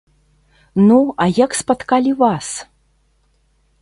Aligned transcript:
Ну, 0.87 0.97
а 1.25 1.29
як 1.45 1.51
спаткалі 1.61 2.11
вас? 2.23 2.47